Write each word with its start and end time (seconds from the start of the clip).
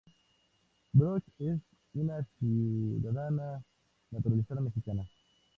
Broch 0.95 1.21
es 1.37 1.59
una 1.93 2.27
ciudadana 2.39 3.63
naturalizada 4.09 4.59
mexicana. 4.59 5.07